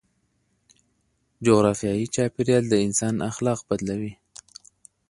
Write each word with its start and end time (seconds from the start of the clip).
جغرافيايي 1.45 2.05
چاپيريال 2.15 2.63
د 2.69 2.73
انسان 2.85 3.15
اخلاق 3.31 3.59
بدلوي. 3.69 4.13